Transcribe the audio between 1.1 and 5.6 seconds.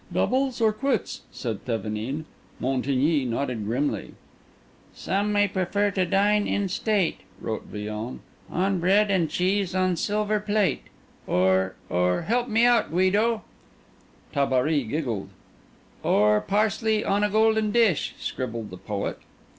said Thevenin. Montigny nodded grimly. "Some may